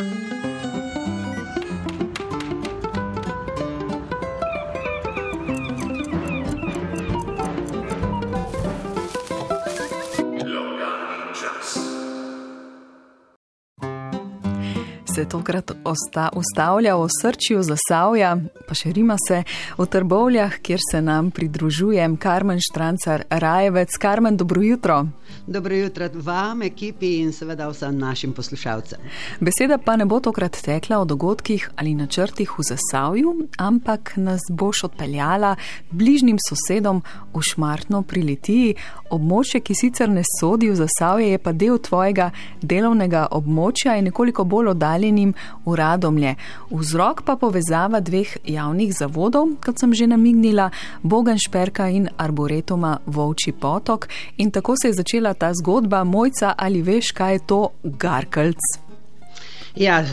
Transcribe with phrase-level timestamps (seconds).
[0.00, 0.39] Thank you.
[15.20, 18.30] Se tokrat osta, ustavlja v srčju Zasavja,
[18.68, 19.42] pa še rima se
[19.76, 23.96] v Trbovljah, kjer se nam pridružuje Karmen Štrancar Rajevec.
[24.00, 25.06] Karmen, dobro jutro.
[25.46, 29.00] Dobro jutro vam, ekipi in seveda vsem našim poslušalcem.
[29.40, 34.84] Beseda pa ne bo tokrat tekla o dogodkih ali načrtih v Zasavju, ampak nas boš
[34.88, 35.56] odpeljala
[35.90, 37.02] bližnjim sosedom
[37.34, 38.74] v Šmartno pri Litiji.
[39.10, 42.30] Območje, ki sicer ne sodi v Zasavje, je pa del tvojega
[42.62, 46.34] delovnega območja in nekoliko bolj oddaljen omenjenim uradomlje.
[46.70, 50.70] Vzrok pa povezava dveh javnih zavodov, kot sem že namignila,
[51.02, 54.08] Boganšperka in Arboretoma Vovči potok.
[54.38, 58.60] In tako se je začela ta zgodba, mojca ali veš, kaj je to Garkelc?
[59.76, 60.04] Ja.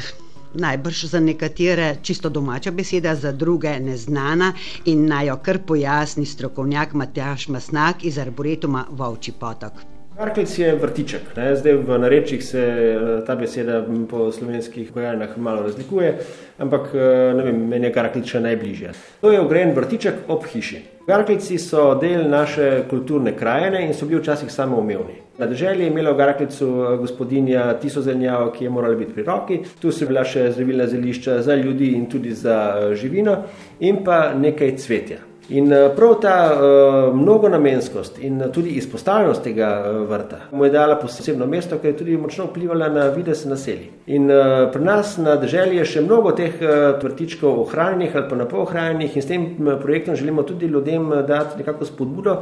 [0.58, 4.53] Najbrž za nekatere čisto domača beseda, za druge neznana
[4.86, 9.97] in naj jo kar pojasni strokovnjak Matjaš Masnak iz Arboretuma Vovči potok.
[10.18, 11.22] Karklic je vrtiček.
[11.38, 11.56] Ne?
[11.56, 16.16] Zdaj v narečjih se eh, ta beseda po slovenskih pogajanjah malo razlikuje,
[16.58, 18.96] ampak eh, ne vem, meni je karklic še najbližje.
[19.22, 20.82] To je ogrejen vrtiček ob hiši.
[21.08, 25.22] Garklici so del naše kulturne krajine in so bili včasih samoumevni.
[25.38, 29.30] Na državi je imela v Garklicu eh, gospodinja tiso zelenjavo, ki je morala biti pri
[29.30, 32.58] roki, tu so bila še zdravilna zelišča za ljudi in tudi za
[32.98, 33.44] živino
[33.86, 35.27] in pa nekaj cvetja.
[35.50, 40.98] In eh, prav ta uh, mnogonamenskost in tudi izpostavljenost tega uh, vrta mu je dala
[41.00, 43.88] posebno mesto, ker je tudi močno vplivala na vides naselij.
[44.08, 48.36] In uh, pri nas na državi je še mnogo teh uh, vrtičkov ohranjenih ali pa
[48.36, 49.48] na pol ohranjenih in s tem
[49.81, 52.42] projektom želimo tudi ljudem dati nekako spodbudo,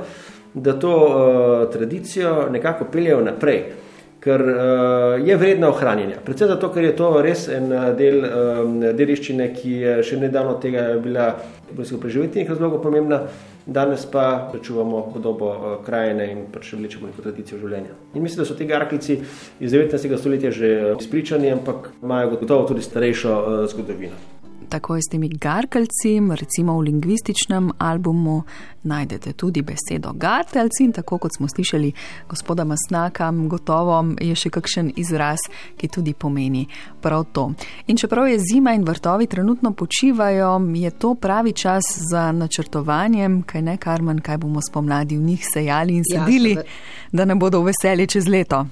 [0.53, 3.84] da to uh, tradicijo nekako peljejo naprej
[4.25, 6.17] ker uh, je vredna ohranjanja.
[6.25, 10.57] Predvsem zato, ker je to res en eh, del um, dediščine, ki je še nedavno
[10.61, 11.27] tega bila
[11.69, 13.21] v preživetnih razlogov pomembna,
[13.65, 17.93] danes pa čuvamo podobo uh, krajine in pač vlečemo neko tradicijo življenja.
[18.15, 19.19] In mislim, da so te garklici
[19.59, 20.17] iz 19.
[20.17, 24.34] stoletja že izpričani, ampak imajo gotovo tudi starejšo uh, zgodovino
[24.69, 28.43] tako je s temi garkelci, recimo v lingvističnem albumu
[28.83, 31.91] najdete tudi besedo gartelci in tako kot smo slišali
[32.29, 35.39] gospoda Masnaka, gotovo je še kakšen izraz,
[35.77, 36.67] ki tudi pomeni
[37.01, 37.51] prav to.
[37.87, 43.61] In čeprav je zima in vrtovi trenutno počivajo, je to pravi čas za načrtovanjem, kaj
[43.61, 46.63] ne karman, kaj bomo spomladi v njih sejali in ja, sedili, ja,
[47.11, 48.65] da ne bodo veseli čez leto.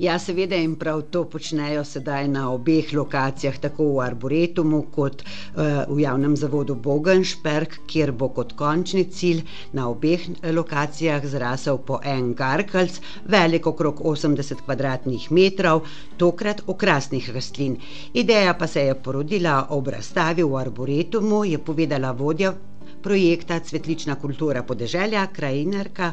[0.00, 5.84] Ja, seveda in prav to počnejo sedaj na obeh lokacijah, tako v Arboretumu kot uh,
[5.88, 9.42] v javnem zavodu Bogenšperk, kjer bo kot končni cilj
[9.76, 15.76] na obeh eh, lokacijah zrasel po en garkalc, velik okrog 80 km2,
[16.16, 17.76] tokrat okrasnih rastlin.
[18.14, 22.54] Ideja pa se je porodila ob razstavi v Arboretumu, je povedala vodja.
[23.02, 26.12] Projekta Cvetlična kultura podeželja, krajinarka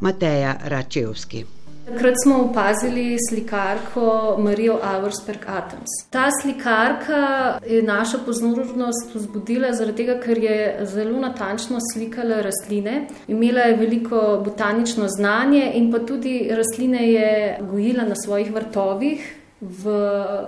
[0.00, 1.61] Mateja Račevski.
[1.86, 5.90] Takrat smo opazili slikarko Marijo Auersberg Atoms.
[6.10, 13.06] Ta slikarka je našo pozornost vzbudila zaradi tega, ker je zelo natančno slikala rastline.
[13.28, 19.96] Imela je veliko botanično znanje in pa tudi rastline je gojila na svojih vrtovih v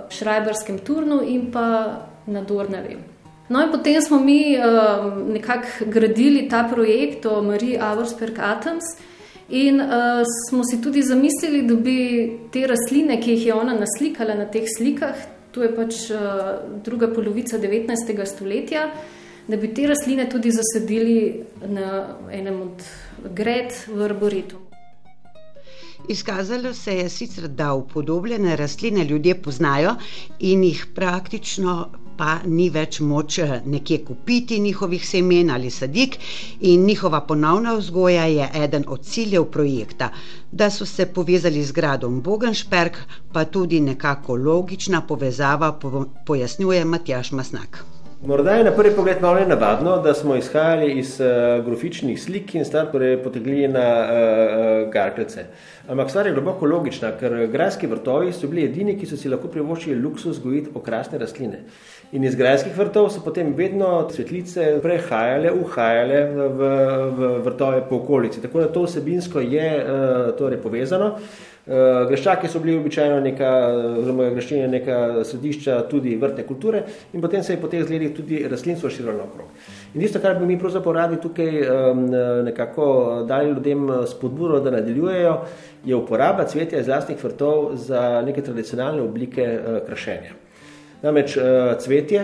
[0.09, 1.67] Šrajberskem turnu in pa
[2.27, 2.97] na Dornavi.
[3.49, 8.83] No in potem smo mi uh, nekako gradili ta projekt o Mariji Auersberg Atoms.
[9.49, 11.97] In uh, smo si tudi zamislili, da bi
[12.51, 15.19] te rastline, ki jih je ona naslikala na teh slikah,
[15.53, 18.25] to je pač uh, druga polovica 19.
[18.25, 18.87] stoletja,
[19.47, 22.87] da bi te rastline tudi zasadili na enem od
[23.37, 24.65] gred v arboritu.
[26.09, 29.95] Izkazalo se je sicer, da upodobljene rastline ljudje poznajo
[30.39, 36.17] in jih praktično pa ni več moč eh, nekje kupiti njihovih semen ali sadik,
[36.61, 40.09] in njihova ponovna vzgoja je eden od ciljev projekta.
[40.51, 42.97] Da so se povezali z gradom Bogenšperk,
[43.33, 45.79] pa tudi nekako logična povezava,
[46.25, 47.94] pojasnjuje Matjaš Masnak.
[48.25, 52.65] Morda je na prvi pogled malo nenavadno, da smo izhajali iz uh, grofičnih slik in
[52.65, 55.43] stvar torej potegli na uh, uh, garklece.
[55.87, 59.51] Ampak stvar je globoko logična, ker grajski vrtovi so bili edini, ki so si lahko
[59.53, 61.61] privoščili luksus gojiti okrasne rastline.
[62.17, 66.71] In iz grajskih vrtov so potem vedno cvetlice prehajale, uhajale v,
[67.19, 68.41] v vrtove po okolici.
[68.41, 71.13] Tako da to vsebinsko je uh, torej povezano.
[71.13, 73.51] Uh, greščaki so bili običajno neka,
[73.99, 76.83] oziroma greščenje neka središča tudi vrtne kulture
[77.13, 79.49] in potem se je po teh zgledih tudi rastlinstvo širilo naokrog.
[79.95, 82.05] In tisto, kar bi mi pravzaprav radi tukaj um,
[82.45, 82.87] nekako
[83.27, 85.37] dali ljudem spodbudo, da nadaljujejo,
[85.85, 90.44] je uporaba cvetja iz lastnih vrtov za neke tradicionalne oblike uh, krašenja.
[91.01, 91.37] Namreč
[91.79, 92.21] cvetje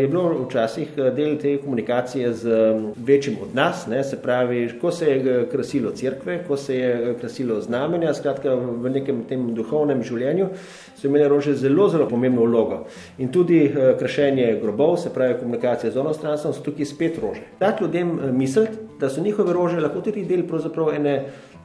[0.00, 2.74] je bilo včasih del te komunikacije z
[3.06, 7.60] večjim od nas, ne, se pravi, ko se je krasilo crkve, ko se je krasilo
[7.60, 10.48] znamenja, skratka v nekem tem duhovnem življenju,
[10.96, 12.84] so imeli rože zelo, zelo pomembno vlogo.
[13.18, 13.62] In tudi
[13.98, 17.46] krašenje grobov, se pravi komunikacija z onostranstvom, so tukaj spet rože.
[17.60, 21.18] Dati ljudem misliti, da so njihove rože lahko tudi del pravzaprav ene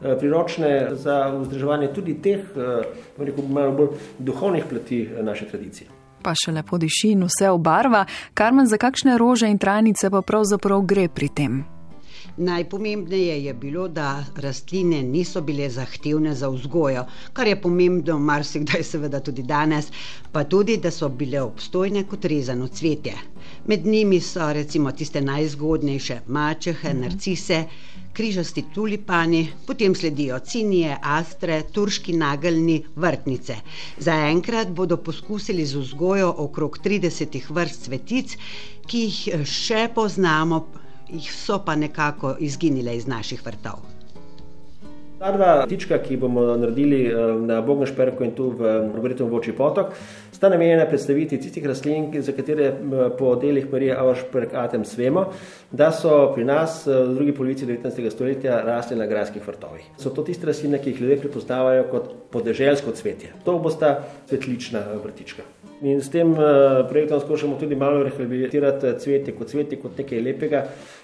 [0.03, 2.81] Eh, priročne za vzdrževanje tudi teh, eh,
[3.17, 3.87] rekel, malo bolj
[4.19, 6.02] duhovnih plati eh, naše tradicije.
[6.23, 8.05] Pa še lepo diši in vse obarva.
[8.33, 11.72] Karmen, za kakšne rože in trajnice pa pravzaprav gre pri tem?
[12.37, 17.03] Najpomembneje je bilo, da rastline niso bile zahtevne za vzgojo,
[17.33, 19.91] kar je pomembno, marsikdaj, seveda tudi danes,
[20.31, 23.13] pa tudi, da so bile obstojne kot rezano cvetje.
[23.65, 27.63] Med njimi so recimo tiste najzgodnejše mačehe, narcise,
[28.13, 33.55] križasti tulipani, potem sledijo cinije, astre, turški nageljni, vrtnice.
[33.99, 38.37] Zaenkrat bodo poskusili z vzgojo okrog 30 vrst cvetic,
[38.87, 40.65] ki jih še poznamo
[41.13, 43.93] jih so pa nekako izginile iz naših vrtov.
[45.23, 47.13] Ta dva tička, ki bomo naredili eh,
[47.47, 49.93] na Bognešperku in tu v Robertovom Voči potok,
[50.35, 55.29] sta namenjena predstaviti tistih rastlin, za katere eh, po delih Marije Auersperk Atem svemo,
[55.71, 58.09] da so pri nas eh, v drugi polovici 19.
[58.11, 59.87] stoletja rasli na grajskih vrtovih.
[59.97, 63.31] So to tiste rastline, ki jih ljudje prepoznavajo kot podeželsko cvetje.
[63.45, 65.47] To bosta cvetlična vrtička.
[65.83, 66.39] In s tem uh,
[66.89, 70.61] projektom skušamo tudi malo rehabilitirati cvetje kot cvetje, kot nekaj lepega,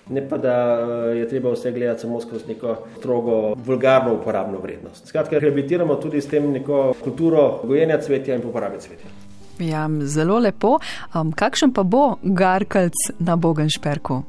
[0.10, 5.08] ne pa da uh, je treba vse gledati samo skozi neko strogo, vulgarno uporabno vrednost.
[5.08, 9.12] Skratka, rehabilitiramo tudi s tem neko kulturo gojenja cvetja in uporabe cvetja.
[9.60, 10.78] Ja, zelo lepo.
[11.16, 14.22] Um, kakšen pa bo Garkalc na Bogenšperku?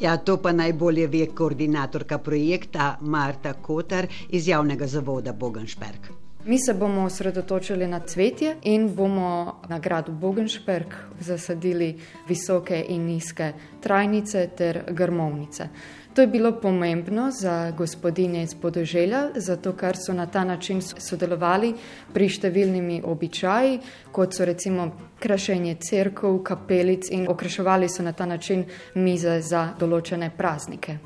[0.00, 6.27] Ja, to pa najbolje ve koordinatorka projekta Marta Kotar iz javnega zavoda Bogenšperk.
[6.44, 11.96] Mi se bomo osredotočili na cvetje in bomo na gradu Bogenšperk zasadili
[12.28, 15.68] visoke in nizke trajnice ter grmovnice.
[16.14, 21.74] To je bilo pomembno za gospodinje iz podeželja, zato ker so na ta način sodelovali
[22.12, 23.78] pri številnimi običaji,
[24.12, 24.88] kot so recimo
[25.20, 28.64] krašenje crkv, kapelic in okraševali so na ta način
[28.94, 30.98] mize za določene praznike.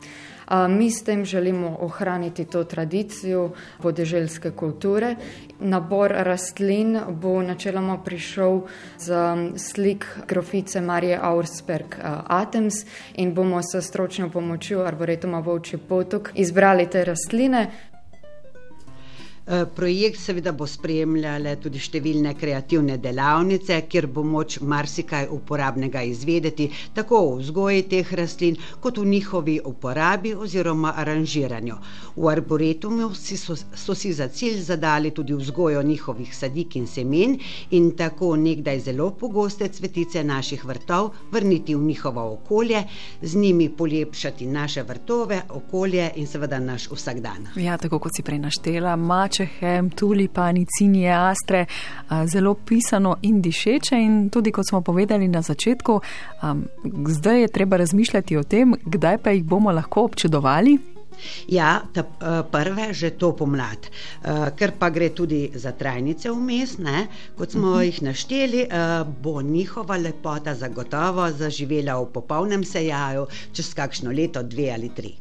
[0.69, 3.51] Mi s tem želimo ohraniti to tradicijo
[3.83, 5.17] podeželske kulture.
[5.61, 8.61] Nabor rastlin bo načeloma prišel
[8.99, 9.15] z
[9.57, 11.97] slik grofice Marije Auersberg
[12.27, 12.75] Atems
[13.15, 17.67] in bomo s stročno pomočjo Arboretuma Vovči potok izbrali te rastline,
[19.75, 27.23] projekt seveda bo spremljale tudi številne kreativne delavnice, kjer bo moč marsikaj uporabnega izvedeti, tako
[27.27, 31.77] v vzgoji teh rastlin, kot v njihovi uporabi oziroma aranžiranju.
[32.17, 37.39] V arboretumu si so, so si za cilj zadali tudi vzgojo njihovih sadik in semen
[37.71, 42.85] in tako nekdaj zelo pogoste cvetice naših vrtov vrniti v njihovo okolje,
[43.23, 47.49] z njimi polepšati naše vrtove, okolje in seveda naš vsakdan.
[47.57, 48.97] Ja, tako kot si prej naštela,
[49.33, 51.67] mačehe, tulipani, cinije, astre,
[52.27, 53.97] zelo pisano in dišeče.
[53.97, 56.01] In tudi, kot smo povedali na začetku,
[57.09, 60.92] zdaj je treba razmišljati o tem, kdaj pa jih bomo lahko občudovali.
[61.49, 62.05] Ja, ta,
[62.51, 63.89] prve že to pomlad,
[64.57, 67.07] ker pa gre tudi za trajnice vmes, ne?
[67.37, 67.85] kot smo uh -huh.
[67.85, 68.69] jih našteli,
[69.23, 75.15] bo njihova lepota zagotovo zaživela v popolnem sejaju čez kakšno leto, dve ali tri.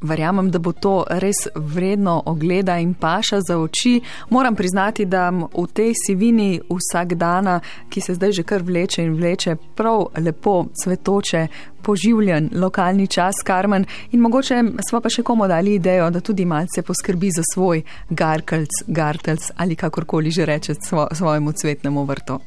[0.00, 4.00] Verjamem, da bo to res vredno ogleda in paša za oči.
[4.30, 9.14] Moram priznati, da v tej sivini vsak dan, ki se zdaj že kar vleče in
[9.14, 11.46] vleče, prav lepo cvetoče,
[11.82, 13.86] poživljen lokalni čas, karmen.
[14.12, 18.84] In mogoče smo pa še komu dali idejo, da tudi malce poskrbi za svoj garkelc,
[18.86, 20.74] gartelc ali kakorkoli že reče
[21.12, 22.40] svojemu cvetnemu vrtu.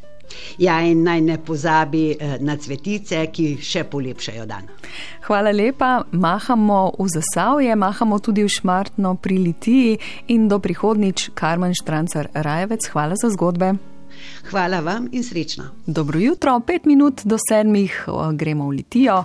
[0.57, 4.69] Ja, in naj ne pozabi eh, na cvetice, ki še polepšajo dan.
[5.27, 9.97] Hvala lepa, mahamo v zasavje, mahamo tudi v šmartno pri Litiji
[10.33, 13.92] in do prihodnič, Karmen Štrancar Rajevec, hvala za zgodbe.
[14.49, 15.63] Hvala vam in srečno.
[15.85, 19.23] Dobro jutro, pet minut do sedmih gremo v Litijo,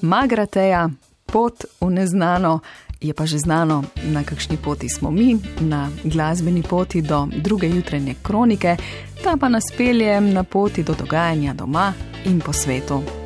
[0.00, 0.88] Magrateja,
[1.26, 2.60] pot v neznano
[3.04, 8.14] je pa že znano, na kakšni poti smo mi, na glasbeni poti do druge jutranje
[8.22, 8.76] kronike,
[9.22, 11.92] ta pa nas pelje na poti do dogajanja doma
[12.24, 13.23] in po svetu.